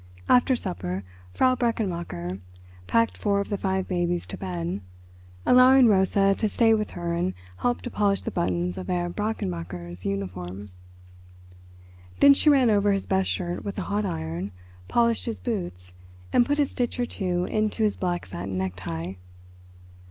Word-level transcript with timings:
After 0.27 0.55
supper 0.55 1.03
Frau 1.31 1.53
Brechenmacher 1.55 2.39
packed 2.87 3.15
four 3.19 3.39
of 3.39 3.49
the 3.49 3.57
five 3.59 3.87
babies 3.87 4.25
to 4.25 4.35
bed, 4.35 4.81
allowing 5.45 5.87
Rosa 5.87 6.33
to 6.39 6.49
stay 6.49 6.73
with 6.73 6.89
her 6.97 7.13
and 7.13 7.35
help 7.57 7.83
to 7.83 7.91
polish 7.91 8.23
the 8.23 8.31
buttons 8.31 8.79
of 8.79 8.87
Herr 8.87 9.09
Brechenmacher's 9.11 10.03
uniform. 10.03 10.71
Then 12.19 12.33
she 12.33 12.49
ran 12.49 12.71
over 12.71 12.91
his 12.93 13.05
best 13.05 13.29
shirt 13.29 13.63
with 13.63 13.77
a 13.77 13.83
hot 13.83 14.03
iron, 14.03 14.51
polished 14.87 15.25
his 15.27 15.37
boots, 15.39 15.93
and 16.33 16.47
put 16.47 16.57
a 16.57 16.65
stitch 16.65 16.99
or 16.99 17.05
two 17.05 17.43
into 17.45 17.83
his 17.83 17.95
black 17.95 18.25
satin 18.25 18.57
necktie. 18.57 19.13